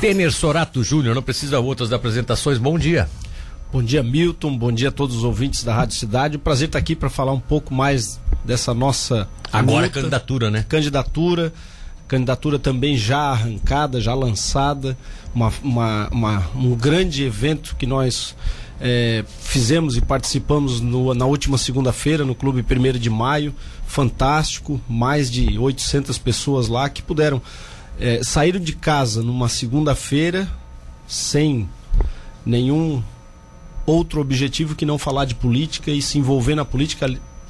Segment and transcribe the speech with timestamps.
[0.00, 2.58] Tener Sorato Júnior, não precisa outras apresentações.
[2.58, 3.08] Bom dia.
[3.70, 4.56] Bom dia, Milton.
[4.56, 6.38] Bom dia a todos os ouvintes da Rádio Cidade.
[6.38, 9.28] Prazer estar aqui para falar um pouco mais dessa nossa.
[9.52, 10.64] Agora luta, candidatura, né?
[10.68, 11.52] Candidatura.
[12.06, 14.96] Candidatura também já arrancada, já lançada.
[15.34, 18.34] Uma, uma, uma um grande evento que nós
[18.80, 23.54] é, fizemos e participamos no, na última segunda-feira no Clube 1 de Maio.
[23.86, 24.80] Fantástico.
[24.88, 27.42] Mais de 800 pessoas lá que puderam
[28.00, 30.48] é, sair de casa numa segunda-feira
[31.06, 31.68] sem
[32.44, 33.02] nenhum
[33.86, 37.06] outro objetivo que não falar de política e se envolver na política,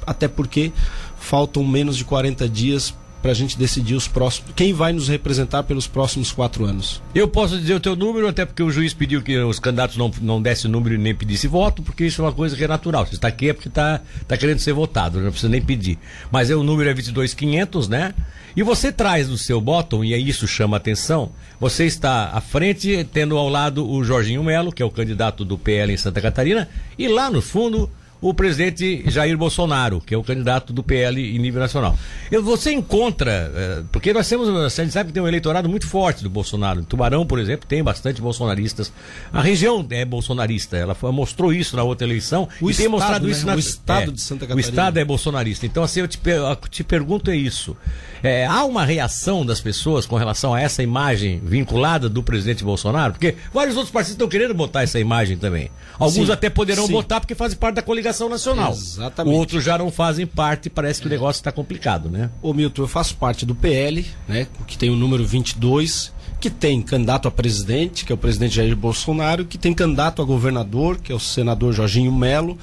[0.07, 0.71] até porque
[1.19, 5.63] faltam menos de 40 dias para a gente decidir os próximos, quem vai nos representar
[5.63, 7.01] pelos próximos quatro anos.
[7.13, 10.11] Eu posso dizer o teu número, até porque o juiz pediu que os candidatos não,
[10.21, 13.05] não dessem número e nem pedissem voto, porque isso é uma coisa que é natural.
[13.05, 15.97] Se está aqui é porque está tá querendo ser votado, não precisa nem pedir.
[16.31, 18.13] Mas é, o número é 22500, né?
[18.55, 23.37] E você traz no seu bottom, e isso chama atenção, você está à frente, tendo
[23.37, 27.07] ao lado o Jorginho Melo, que é o candidato do PL em Santa Catarina, e
[27.07, 27.89] lá no fundo
[28.21, 31.97] o presidente Jair Bolsonaro, que é o candidato do PL em nível nacional.
[32.43, 36.21] Você encontra, eh, porque nós temos, a gente sabe que tem um eleitorado muito forte
[36.21, 36.81] do Bolsonaro.
[36.81, 38.91] Em Tubarão, por exemplo, tem bastante bolsonaristas.
[39.31, 43.25] A região é bolsonarista, ela mostrou isso na outra eleição o e estado, tem mostrado
[43.25, 43.31] né?
[43.31, 44.67] isso na o estado é, de Santa Catarina.
[44.67, 45.65] O estado é bolsonarista.
[45.65, 47.75] Então, assim, eu te, eu te pergunto é isso.
[48.21, 53.13] É, há uma reação das pessoas com relação a essa imagem vinculada do presidente Bolsonaro?
[53.13, 55.71] Porque vários outros partidos estão querendo botar essa imagem também.
[55.97, 56.91] Alguns sim, até poderão sim.
[56.91, 58.71] botar porque fazem parte da coligação nacional.
[58.71, 59.35] Exatamente.
[59.35, 62.29] Outros já não fazem parte, parece que o negócio está complicado, né?
[62.41, 66.81] Ô Milton, eu faço parte do PL, né, que tem o número 22, que tem
[66.81, 71.11] candidato a presidente, que é o presidente Jair Bolsonaro, que tem candidato a governador, que
[71.11, 72.57] é o senador Jorginho Melo,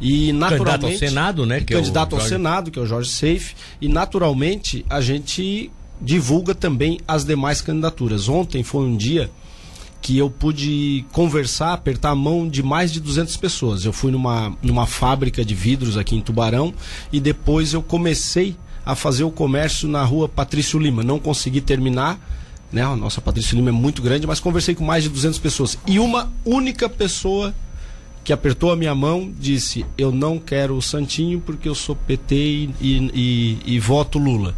[0.00, 0.66] e naturalmente.
[0.66, 1.60] Candidato ao Senado, né?
[1.60, 3.54] Que candidato é ao Senado, que é o Jorge Seife.
[3.80, 8.28] E naturalmente a gente divulga também as demais candidaturas.
[8.28, 9.30] Ontem foi um dia
[10.06, 13.84] que eu pude conversar, apertar a mão de mais de 200 pessoas.
[13.84, 16.72] Eu fui numa, numa fábrica de vidros aqui em Tubarão
[17.12, 21.02] e depois eu comecei a fazer o comércio na rua Patrício Lima.
[21.02, 22.20] Não consegui terminar,
[22.70, 22.84] né?
[22.84, 25.76] A nossa Patrício Lima é muito grande, mas conversei com mais de 200 pessoas.
[25.88, 27.52] E uma única pessoa
[28.22, 32.36] que apertou a minha mão disse: Eu não quero o Santinho porque eu sou PT
[32.36, 34.54] e, e, e, e voto Lula.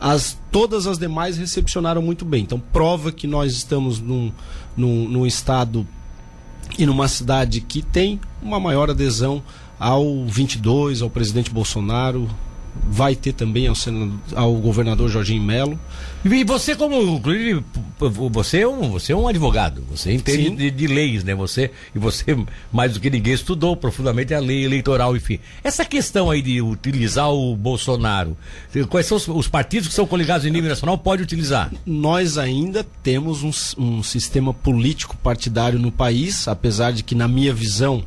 [0.00, 2.42] As, todas as demais recepcionaram muito bem.
[2.42, 4.32] Então, prova que nós estamos num,
[4.74, 5.86] num, num estado
[6.78, 9.42] e numa cidade que tem uma maior adesão
[9.78, 12.28] ao 22, ao presidente Bolsonaro,
[12.88, 15.78] vai ter também ao, senador, ao governador Jorginho Melo.
[16.24, 17.20] E você como
[18.30, 21.34] você é um, você é um advogado, você entende de, de, leis, né?
[21.34, 22.36] Você e você
[22.70, 25.38] mais do que ninguém estudou profundamente a lei eleitoral, enfim.
[25.64, 28.36] Essa questão aí de utilizar o Bolsonaro,
[28.88, 31.72] quais são os, os partidos que são coligados em nível nacional pode utilizar?
[31.86, 37.54] Nós ainda temos um, um sistema político partidário no país, apesar de que na minha
[37.54, 38.04] visão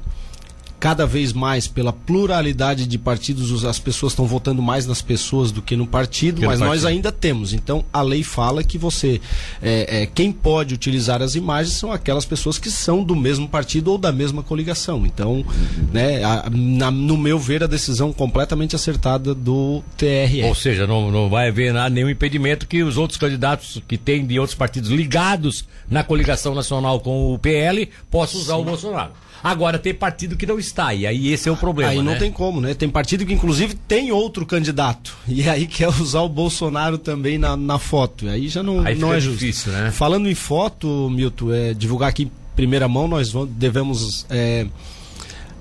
[0.84, 5.62] cada vez mais pela pluralidade de partidos, as pessoas estão votando mais nas pessoas do
[5.62, 6.84] que no partido, que mas no partido.
[6.84, 7.54] nós ainda temos.
[7.54, 9.22] Então a lei fala que você.
[9.62, 13.94] É, é, quem pode utilizar as imagens são aquelas pessoas que são do mesmo partido
[13.94, 15.06] ou da mesma coligação.
[15.06, 15.46] Então,
[15.94, 20.44] né, a, na, no meu ver, a decisão completamente acertada do TRE.
[20.44, 24.26] Ou seja, não, não vai haver nada, nenhum impedimento que os outros candidatos que têm
[24.26, 28.62] de outros partidos ligados na coligação nacional com o PL possam usar Sim.
[28.62, 29.14] o Bolsonaro.
[29.44, 31.92] Agora tem partido que não está, e aí esse é o problema.
[31.92, 32.20] Aí não né?
[32.20, 32.74] tem como, né?
[32.74, 35.16] Tem partido que inclusive tem outro candidato.
[35.28, 38.26] E aí quer usar o Bolsonaro também na, na foto.
[38.26, 39.40] E aí já não, aí não é justo.
[39.40, 39.92] Difícil, né?
[39.92, 44.26] Falando em foto, Milton, é, divulgar aqui em primeira mão, nós vamos, devemos.
[44.30, 44.66] É,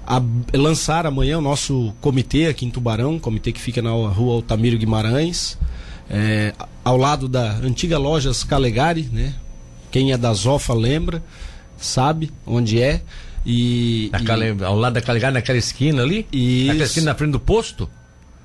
[0.06, 0.21] a,
[0.55, 5.59] lançar amanhã o nosso comitê aqui em Tubarão, comitê que fica na rua Altamiro Guimarães,
[6.11, 6.53] é,
[6.84, 9.34] ao lado da antiga lojas Calegari, né?
[9.91, 11.23] Quem é da Zofa lembra,
[11.77, 13.03] sabe onde é.
[13.44, 14.64] E, e...
[14.64, 16.26] Ao lado da Calegari, naquela esquina ali?
[16.32, 16.66] Isso.
[16.66, 17.88] Naquela esquina na frente do posto?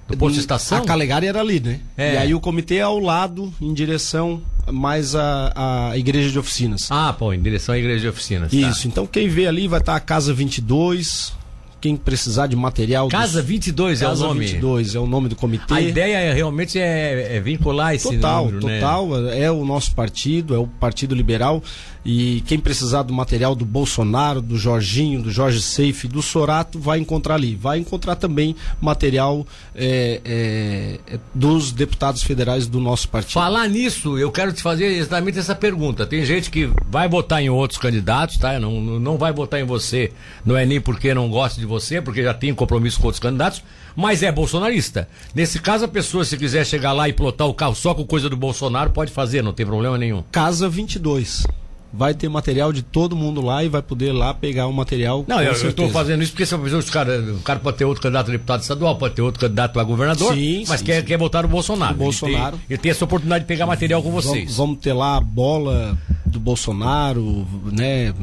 [0.07, 0.77] Do posto de estação?
[0.79, 1.79] A Calegari era ali, né?
[1.97, 2.13] É.
[2.13, 4.41] E aí o comitê é ao lado, em direção
[4.71, 6.87] mais à, à igreja de oficinas.
[6.89, 8.51] Ah, pô, em direção à igreja de oficinas.
[8.51, 8.57] Tá.
[8.57, 8.87] Isso, tá.
[8.87, 11.33] então quem vê ali vai estar a Casa 22,
[11.79, 13.07] quem precisar de material.
[13.07, 13.49] Casa dos...
[13.49, 14.45] 22 Casa é o nome.
[14.45, 15.73] 22 é o nome do comitê.
[15.73, 19.41] A ideia é, realmente é, é vincular esse total, número, Total, né?
[19.41, 21.61] é o nosso partido, é o Partido Liberal.
[22.09, 26.99] E quem precisar do material do Bolsonaro, do Jorginho, do Jorge Seife, do Sorato, vai
[26.99, 27.53] encontrar ali.
[27.53, 29.45] Vai encontrar também material
[29.75, 33.33] é, é, dos deputados federais do nosso partido.
[33.33, 36.07] Falar nisso, eu quero te fazer exatamente essa pergunta.
[36.07, 38.57] Tem gente que vai votar em outros candidatos, tá?
[38.57, 40.13] Não, não vai votar em você,
[40.45, 43.19] não é nem porque não gosta de você você, porque já tem compromisso com outros
[43.19, 43.63] candidatos,
[43.95, 45.07] mas é bolsonarista.
[45.33, 48.29] Nesse caso, a pessoa, se quiser chegar lá e plotar o carro só com coisa
[48.29, 50.23] do Bolsonaro, pode fazer, não tem problema nenhum.
[50.31, 51.45] Casa 22
[51.91, 55.25] vai ter material de todo mundo lá e vai poder lá pegar o material.
[55.27, 58.29] Não, eu estou fazendo isso porque se os cara, o cara pode ter outro candidato
[58.29, 61.07] a deputado estadual, pode ter outro candidato a governador, sim, mas sim, quer, sim.
[61.07, 61.93] quer votar no Bolsonaro.
[61.93, 62.55] O Bolsonaro.
[62.55, 64.43] Ele tem, ele tem, essa oportunidade de pegar material com vocês.
[64.43, 68.13] Vamos, vamos ter lá a bola do Bolsonaro, né?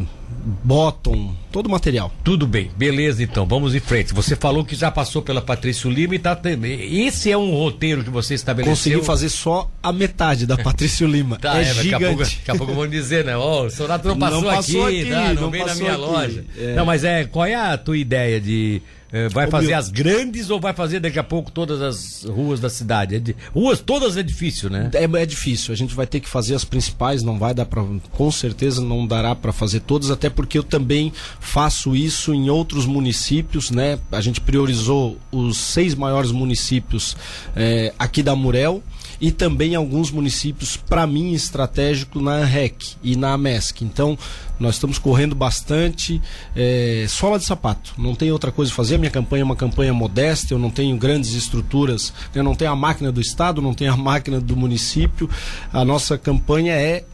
[0.45, 2.13] Bottom, todo o material.
[2.23, 4.13] Tudo bem, beleza então, vamos em frente.
[4.13, 6.39] Você falou que já passou pela Patrício Lima e tá.
[6.63, 8.75] Esse é um roteiro que você estabeleceu.
[8.75, 11.39] Consegui fazer só a metade da Patrício Lima.
[11.41, 11.91] tá, é, é gigante.
[11.91, 13.37] Daqui a, pouco, daqui a pouco vão dizer, né?
[13.37, 15.75] Ó, oh, o Sonato não passou, não passou aqui, aqui tá, não, não veio na
[15.75, 16.01] minha aqui.
[16.01, 16.45] loja.
[16.59, 16.75] É.
[16.75, 18.83] Não, mas é, qual é a tua ideia de
[19.31, 23.17] vai fazer as grandes ou vai fazer daqui a pouco todas as ruas da cidade?
[23.17, 23.37] É de...
[23.53, 24.91] Ruas todas é difícil, né?
[24.93, 25.73] É, é difícil.
[25.73, 29.07] A gente vai ter que fazer as principais, não vai dar para, com certeza não
[29.07, 33.99] dará para fazer todas, até porque eu também faço isso em outros municípios, né?
[34.11, 37.17] A gente priorizou os seis maiores municípios
[37.55, 38.83] é, aqui da Murel
[39.21, 43.85] e também alguns municípios, para mim, estratégico na REC e na MESC.
[43.85, 44.19] Então,
[44.59, 46.21] nós estamos correndo bastante,
[46.55, 48.97] é, sola de sapato, não tem outra coisa a fazer.
[48.97, 52.71] A minha campanha é uma campanha modesta, eu não tenho grandes estruturas, eu não tenho
[52.71, 55.29] a máquina do Estado, não tenho a máquina do município.
[55.73, 57.05] A nossa campanha é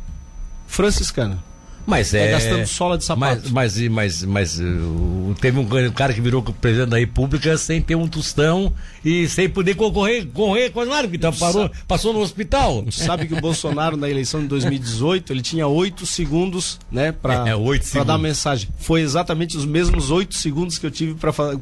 [0.67, 1.50] franciscana.
[1.87, 2.29] Mas é.
[2.29, 3.43] é gastando sola de sapato.
[3.51, 7.95] Mas, mas, mas, mas uh, teve um cara que virou presidente da República sem ter
[7.95, 8.73] um tostão
[9.05, 12.85] e sem poder concorrer, correr com nada, porque então parou, passou no hospital.
[12.91, 18.05] Sabe que o Bolsonaro, na eleição de 2018, ele tinha oito segundos, né, para é,
[18.05, 18.69] dar mensagem.
[18.79, 21.17] Foi exatamente os mesmos oito segundos que eu tive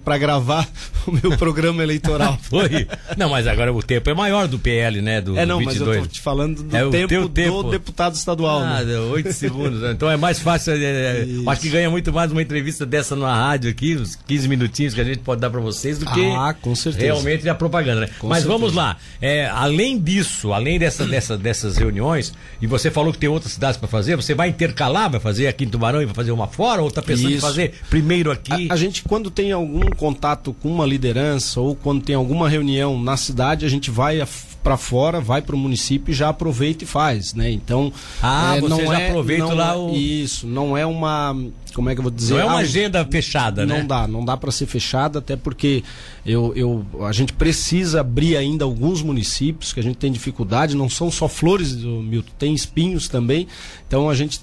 [0.04, 0.68] para gravar
[1.06, 2.38] o meu programa eleitoral.
[2.42, 2.86] Foi.
[3.16, 5.20] Não, mas agora o tempo é maior do PL, né?
[5.20, 8.14] Do, é, não, do mas eu tô te falando do é tempo, tempo do deputado
[8.14, 8.60] estadual.
[8.60, 8.98] Ah, né?
[8.98, 9.80] oito segundos.
[9.80, 9.90] Né?
[10.08, 10.72] Então é mais fácil.
[10.72, 14.48] É, é acho que ganha muito mais uma entrevista dessa na rádio aqui, uns 15
[14.48, 16.54] minutinhos que a gente pode dar para vocês, do que ah,
[16.96, 18.02] realmente a propaganda.
[18.02, 18.08] Né?
[18.22, 18.48] Mas certeza.
[18.48, 18.96] vamos lá.
[19.20, 22.32] É, além disso, além dessa, dessa, dessas reuniões,
[22.62, 25.64] e você falou que tem outras cidades para fazer, você vai intercalar, vai fazer aqui
[25.64, 27.38] em Tubarão e vai fazer uma fora, ou está pensando Isso.
[27.38, 28.68] em fazer primeiro aqui?
[28.70, 32.98] A, a gente, quando tem algum contato com uma liderança ou quando tem alguma reunião
[33.02, 34.22] na cidade, a gente vai
[34.62, 37.50] para fora, vai para o município e já aproveita e faz, né?
[37.50, 40.84] Então, ah, é, você não já é, aproveita não lá é, o isso, não é
[40.84, 41.36] uma,
[41.74, 42.34] como é que eu vou dizer?
[42.34, 43.80] Não é uma ah, agenda fechada, não né?
[43.80, 45.82] Não dá, não dá para ser fechada, até porque
[46.26, 50.88] eu, eu, a gente precisa abrir ainda alguns municípios que a gente tem dificuldade, não
[50.88, 53.46] são só flores, Milton, tem espinhos também.
[53.86, 54.40] Então a gente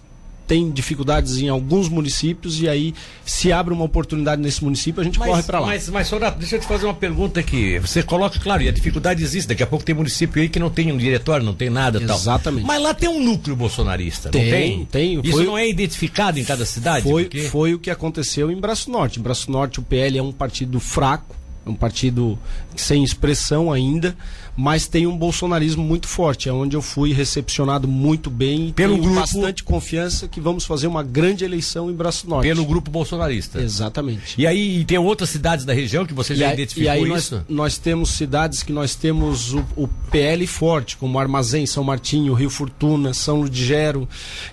[0.48, 2.94] tem dificuldades em alguns municípios e aí
[3.26, 5.68] se abre uma oportunidade nesse município a gente mas, corre para lá.
[5.68, 7.80] Mas, mas Sonato, deixa eu te fazer uma pergunta aqui.
[7.80, 9.48] Você coloca, claro, e a dificuldade existe.
[9.48, 12.66] Daqui a pouco tem município aí que não tem um diretório, não tem nada Exatamente.
[12.66, 12.68] tal.
[12.68, 14.86] Mas lá tem um núcleo bolsonarista, tem, não tem?
[14.86, 15.22] Tem.
[15.24, 17.04] Isso foi, não é identificado em cada cidade?
[17.04, 17.44] Foi, porque...
[17.50, 19.20] foi o que aconteceu em Braço Norte.
[19.20, 22.38] Em Braço Norte o PL é um partido fraco, é um partido
[22.76, 24.16] sem expressão ainda
[24.58, 29.16] mas tem um bolsonarismo muito forte, é onde eu fui recepcionado muito bem pelo grupo
[29.16, 32.48] bastante confiança que vamos fazer uma grande eleição em Braço Norte.
[32.48, 33.62] Pelo grupo bolsonarista.
[33.62, 34.36] Exatamente.
[34.38, 37.18] E aí e tem outras cidades da região que você já e identificou e aí
[37.18, 37.36] isso?
[37.36, 42.34] Nós, nós temos cidades que nós temos o, o, PL forte, como Armazém, São Martinho,
[42.34, 44.08] Rio Fortuna, São Ludgero,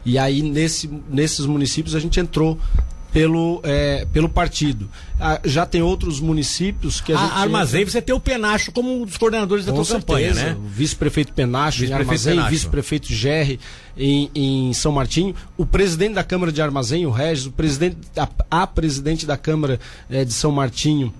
[0.04, 2.58] e aí nesse, nesses municípios a gente entrou
[3.12, 4.88] pelo, é, pelo partido.
[5.20, 7.32] Ah, já tem outros municípios que a, a gente.
[7.34, 10.56] Armazém, você tem o Penacho como um dos coordenadores da tua campanha, né?
[10.58, 13.60] O vice-prefeito Penacho vice em Armazém, vice-prefeito Gerri
[13.96, 18.28] em, em, São Martinho, o presidente da Câmara de Armazém, o Regis, o presidente, a,
[18.50, 19.78] a presidente da Câmara
[20.10, 21.12] é, de São Martinho,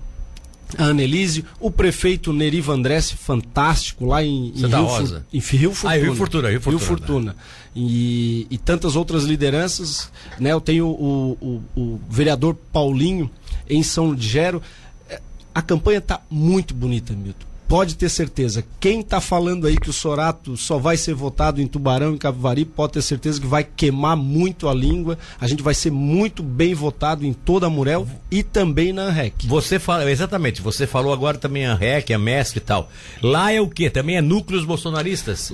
[0.77, 5.25] a Anelise, o prefeito Neriva Andresse, fantástico, lá em, em Rio, Rosa.
[5.31, 5.93] em Rio Fortuna.
[5.93, 6.79] Ah, Rio Fortuna, Rio Fortuna.
[6.79, 7.31] Rio Fortuna.
[7.31, 7.37] Né?
[7.75, 10.51] E, e, tantas outras lideranças, né?
[10.51, 13.29] Eu tenho o, o, o vereador Paulinho
[13.69, 14.61] em São Ligero.
[15.09, 15.19] É,
[15.55, 18.63] a campanha está muito bonita, Milton pode ter certeza.
[18.79, 22.65] Quem está falando aí que o Sorato só vai ser votado em Tubarão e Capivari,
[22.65, 25.17] pode ter certeza que vai queimar muito a língua.
[25.39, 29.47] A gente vai ser muito bem votado em toda a Murel e também na ANREC.
[29.47, 32.89] Você fala, exatamente, você falou agora também a ANREC, a MESC e tal.
[33.21, 33.89] Lá é o que?
[33.89, 35.51] Também é núcleos bolsonaristas?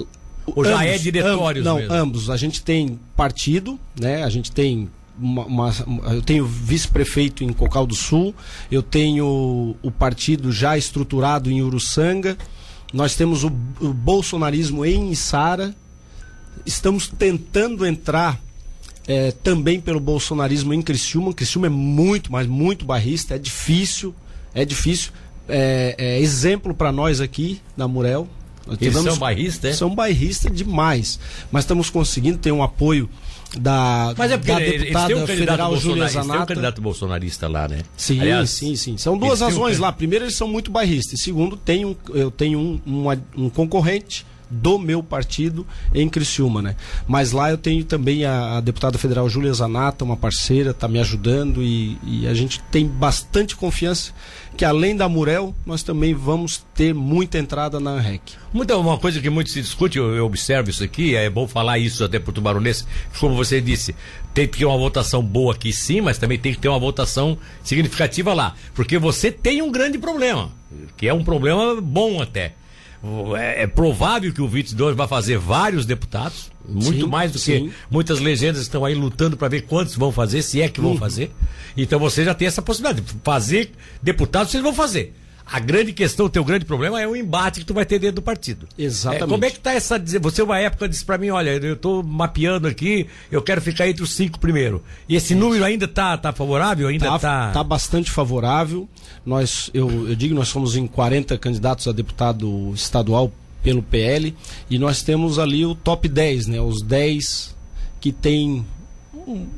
[0.55, 1.93] Ou já é diretórios Não, mesmo?
[1.93, 2.29] ambos.
[2.29, 4.23] A gente tem partido, né?
[4.23, 4.89] A gente tem
[5.21, 8.33] uma, uma, eu tenho vice-prefeito em Cocal do Sul,
[8.71, 12.37] eu tenho o partido já estruturado em Uruçanga,
[12.93, 15.75] nós temos o, o bolsonarismo em Içara,
[16.65, 18.39] estamos tentando entrar
[19.07, 21.33] é, também pelo bolsonarismo em Criciúma.
[21.33, 24.13] Criciúma é muito, mas muito barrista, é difícil,
[24.53, 25.11] é difícil.
[25.47, 28.27] É, é exemplo para nós aqui na Murel.
[28.79, 29.73] Eles são bairristas, é?
[29.73, 31.19] São bairristas demais,
[31.51, 33.09] mas estamos conseguindo ter um apoio
[33.57, 36.45] da, Mas é porque da deputada um federal Júlia bolsonarista, tem um Zanata.
[36.47, 37.79] candidato bolsonarista lá, né?
[37.97, 38.97] Sim, Aliás, sim, sim.
[38.97, 39.91] São duas um razões can- lá.
[39.91, 41.21] Primeiro, eles são muito bairristas.
[41.21, 46.75] Segundo, tem um, eu tenho um, uma- um concorrente do meu partido em Criciúma, né?
[47.07, 50.99] Mas lá eu tenho também a, a deputada federal Júlia Zanata, uma parceira, está me
[50.99, 54.13] ajudando e, e a gente tem bastante confiança
[54.59, 58.33] que além da Murel, nós também vamos ter muita entrada na ANREC.
[58.51, 61.79] Muita, uma coisa que muito se discute, eu, eu observo isso aqui, é bom falar
[61.79, 62.85] isso até para o Tubaronense,
[63.21, 63.95] como você disse,
[64.33, 67.37] tem que ter uma votação boa aqui sim, mas também tem que ter uma votação
[67.63, 68.53] significativa lá.
[68.73, 70.51] Porque você tem um grande problema,
[70.97, 72.53] que é um problema bom até.
[73.37, 77.45] É, é provável que o 22 vai fazer vários deputados, muito Sim, mais do que
[77.45, 77.71] sim.
[77.89, 81.31] muitas legendas estão aí lutando para ver quantos vão fazer, se é que vão fazer.
[81.77, 83.01] Então você já tem essa possibilidade.
[83.01, 83.71] de Fazer
[84.03, 85.13] deputados, vocês vão fazer.
[85.51, 88.17] A grande questão, o teu grande problema é o embate que tu vai ter dentro
[88.17, 88.67] do partido.
[88.77, 89.23] Exatamente.
[89.23, 89.99] É, como é que tá essa.
[90.21, 94.03] Você, uma época, disse para mim: olha, eu tô mapeando aqui, eu quero ficar entre
[94.03, 94.83] os cinco primeiro.
[95.07, 96.87] E esse número ainda tá, tá favorável?
[96.87, 97.51] Ainda Tá, tá.
[97.51, 98.87] tá bastante favorável.
[99.25, 103.31] Nós, eu, eu digo, nós somos em 40 candidatos a deputado estadual
[103.63, 104.35] pelo PL
[104.69, 106.61] e nós temos ali o top 10, né?
[106.61, 107.55] Os 10
[107.99, 108.65] que tem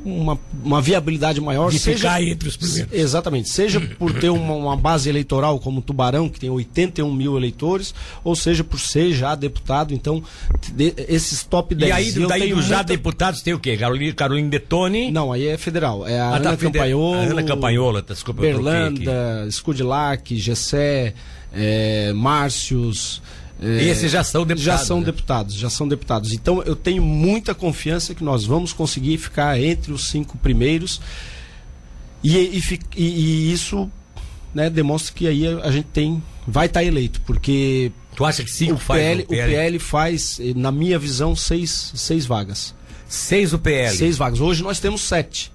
[0.05, 1.71] uma, uma viabilidade maior.
[1.71, 2.91] de ficar entre os primeiros.
[2.93, 3.49] Exatamente.
[3.49, 8.35] Seja por ter uma, uma base eleitoral como Tubarão, que tem 81 mil eleitores, ou
[8.35, 9.93] seja por ser já deputado.
[9.93, 10.23] Então,
[10.73, 11.89] de- esses top 10.
[11.89, 13.77] E aí, eu daí dos já muita- deputados tem o quê?
[13.77, 15.11] Carolina, Carolina Detone.
[15.11, 16.07] Não, aí é federal.
[16.07, 17.13] É a Ah, tá, Ana Campanholo.
[17.15, 18.41] a Ana Campanhola, tá, desculpa.
[18.41, 21.13] Berlanda, Scudilac, Gessé,
[21.53, 23.21] é, Márcios.
[23.61, 25.05] É, Esses já são deputados, Já são né?
[25.05, 26.33] deputados, já são deputados.
[26.33, 30.99] Então eu tenho muita confiança que nós vamos conseguir ficar entre os cinco primeiros.
[32.23, 32.61] E, e,
[32.95, 33.89] e- e isso
[34.53, 36.21] né, demonstra que aí a gente tem.
[36.47, 39.51] Vai estar eleito, porque Tu acha que cinco o faz PL, o o PL?
[39.53, 42.73] PL faz, na minha visão, seis, seis vagas.
[43.07, 43.95] Seis o PL.
[43.95, 44.39] Seis vagas.
[44.39, 45.51] Hoje nós temos sete.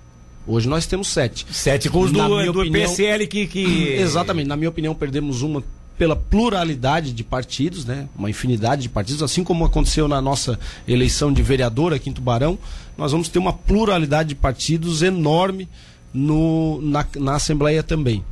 [0.46, 1.44] Hoje nós temos sete.
[1.50, 3.46] Sete com os Na do, do opinião- PSL que.
[3.48, 3.94] que...
[3.98, 4.46] Exatamente.
[4.46, 5.62] Na minha opinião, perdemos uma
[5.98, 8.08] pela pluralidade de partidos, né?
[8.16, 12.58] Uma infinidade de partidos, assim como aconteceu na nossa eleição de vereador aqui em Tubarão,
[12.96, 15.68] nós vamos ter uma pluralidade de partidos enorme
[16.12, 18.24] no, na, na Assembleia também.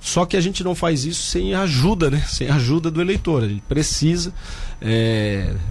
[0.00, 2.22] Só que a gente não faz isso sem ajuda, né?
[2.28, 3.42] Sem ajuda do eleitor.
[3.42, 4.32] A gente precisa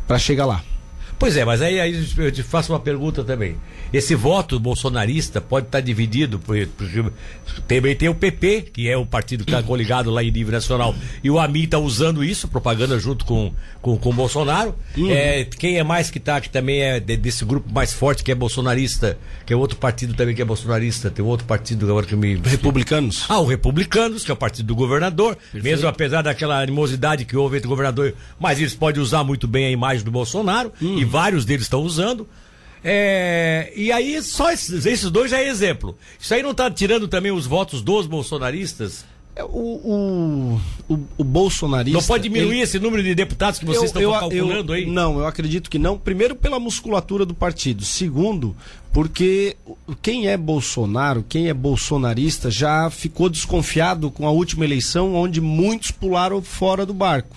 [0.08, 0.62] para chegar lá.
[1.18, 3.56] Pois é, mas aí, aí eu te faço uma pergunta também.
[3.94, 7.04] Esse voto bolsonarista pode estar dividido, por- porque
[7.68, 10.94] também tem o PP, que é o partido que está coligado lá em nível nacional,
[11.24, 14.76] e o AMI está usando isso, propaganda junto com, com, com o Bolsonaro.
[15.10, 18.32] É, quem é mais que está, que também é de- desse grupo mais forte, que
[18.32, 22.16] é bolsonarista, que é outro partido também que é bolsonarista, tem outro partido agora que
[22.16, 22.36] me.
[22.36, 23.26] Republicanos.
[23.30, 27.58] Ah, o Republicanos, que é o partido do governador, mesmo apesar daquela animosidade que houve
[27.58, 31.46] entre o governador, mas eles podem usar muito bem a imagem do Bolsonaro, e vários
[31.46, 32.28] deles estão usando.
[32.84, 35.98] É, e aí, só esses, esses dois já é exemplo.
[36.20, 39.04] Isso aí não está tirando também os votos dos bolsonaristas?
[39.36, 40.62] É, O, o,
[40.94, 42.00] o, o bolsonarista.
[42.00, 44.78] Não pode diminuir ele- esse número de deputados que vocês Eu- estão eu- calculando eu-
[44.78, 44.86] aí?
[44.86, 45.98] Não, eu acredito que não.
[45.98, 47.84] Primeiro, pela musculatura do partido.
[47.84, 48.56] Segundo,
[48.94, 49.58] porque
[50.02, 55.90] quem é Bolsonaro, quem é bolsonarista, já ficou desconfiado com a última eleição, onde muitos
[55.92, 57.36] pularam fora do barco.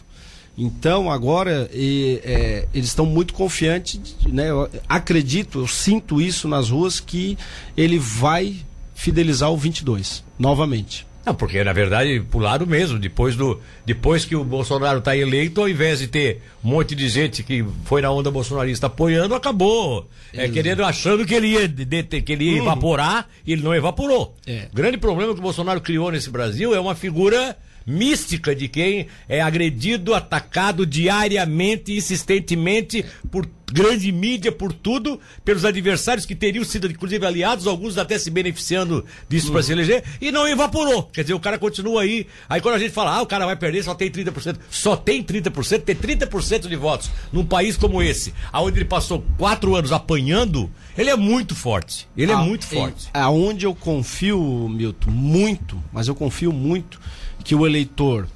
[0.59, 4.51] Então, agora, e, é, eles estão muito confiantes, né?
[4.51, 7.39] Eu acredito, eu sinto isso nas ruas, que
[7.77, 8.57] ele vai
[8.95, 11.07] fidelizar o 22, novamente.
[11.25, 15.69] Não, porque na verdade pularam mesmo, depois do depois que o Bolsonaro está eleito, ao
[15.69, 20.49] invés de ter um monte de gente que foi na onda bolsonarista apoiando, acabou é,
[20.49, 24.35] querendo achando que ele ia de- que ele ia evaporar e ele não evaporou.
[24.47, 24.69] É.
[24.73, 27.55] O grande problema que o Bolsonaro criou nesse Brasil é uma figura
[27.89, 36.25] mística de quem é agredido, atacado diariamente, insistentemente por grande mídia, por tudo, pelos adversários
[36.25, 40.49] que teriam sido inclusive aliados, alguns até se beneficiando disso para se eleger, e não
[40.49, 41.03] evaporou.
[41.05, 42.27] Quer dizer, o cara continua aí.
[42.49, 44.57] Aí quando a gente fala, ah, o cara vai perder, só tem 30%.
[44.71, 49.75] Só tem 30%, ter 30% de votos num país como esse, aonde ele passou quatro
[49.75, 52.09] anos apanhando, ele é muito forte.
[52.17, 53.09] Ele é Ah, muito e- forte.
[53.13, 57.01] Aonde eu confio, Milton, muito, mas eu confio muito
[57.45, 58.27] que o eleitor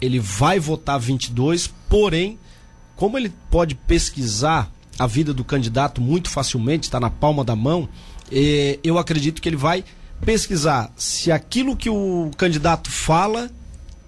[0.00, 2.38] ele vai votar 22, porém,
[3.00, 7.88] como ele pode pesquisar a vida do candidato muito facilmente, está na palma da mão,
[8.30, 9.82] eh, eu acredito que ele vai
[10.22, 13.50] pesquisar se aquilo que o candidato fala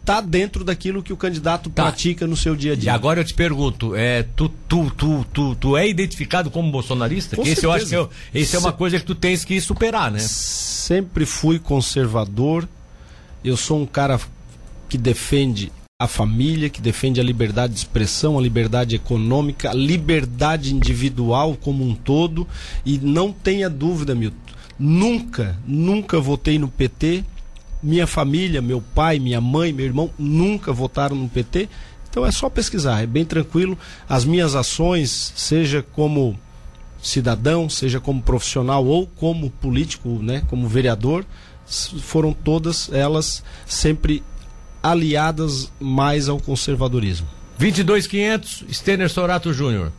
[0.02, 1.84] está dentro daquilo que o candidato Tá.
[1.84, 2.92] pratica no seu dia a E dia.
[2.92, 7.34] agora eu te pergunto, é, tu, tu, tu, tu, tu é identificado como bolsonarista?
[7.34, 10.10] Com esse eu acho que eu, esse é uma coisa que tu tens que superar,
[10.10, 10.18] né?
[10.18, 12.68] sempre fui conservador.
[13.42, 14.20] Eu sou um cara
[14.86, 20.74] que defende a família, que defende a liberdade de expressão, a liberdade econômica, a liberdade
[20.74, 22.46] individual como um todo.
[22.84, 24.36] E não tenha dúvida, Milton,
[24.78, 27.24] nunca, nunca votei no PT.
[27.80, 31.68] Minha família, meu pai, minha mãe, meu irmão nunca votaram no PT.
[32.10, 33.78] Então é só pesquisar, é bem tranquilo.
[34.08, 36.38] As minhas ações, seja como
[37.00, 41.24] cidadão, seja como profissional ou como político, né, como vereador,
[42.00, 44.22] foram todas elas sempre
[44.82, 47.26] aliadas mais ao conservadorismo.
[47.58, 49.92] 22500, Stener Sorato Júnior.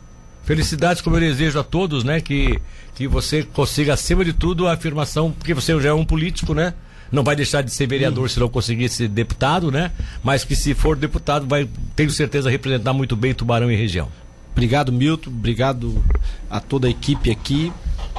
[0.44, 2.20] Felicidades como eu desejo a todos, né?
[2.20, 2.60] Que,
[2.94, 6.74] que você consiga, acima de tudo, a afirmação, porque você já é um político, né?
[7.10, 9.92] Não vai deixar de ser vereador se não conseguir ser deputado, né?
[10.22, 14.08] Mas que se for deputado, vai, tenho certeza, representar muito bem Tubarão e região.
[14.52, 15.30] Obrigado, Milton.
[15.30, 16.04] Obrigado
[16.50, 17.72] a toda a equipe aqui.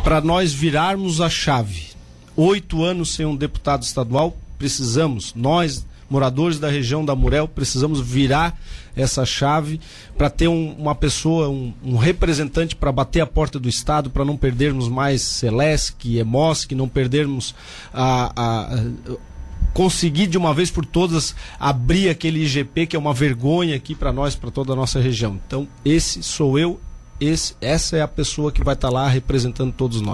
[0.04, 1.90] Para nós virarmos a chave.
[2.36, 8.60] Oito anos sem um deputado estadual, precisamos, nós, moradores da região da Murel, precisamos virar
[8.96, 9.80] essa chave
[10.18, 14.24] para ter um, uma pessoa, um, um representante para bater a porta do Estado, para
[14.24, 17.54] não perdermos mais Celesc, Emosk, não perdermos
[17.94, 18.84] a, a, a
[19.74, 24.14] conseguir de uma vez por todas abrir aquele IGP que é uma vergonha aqui para
[24.14, 25.40] nós, para toda a nossa região.
[25.46, 26.80] Então, esse sou eu,
[27.20, 30.14] esse, essa é a pessoa que vai estar tá lá representando todos nós.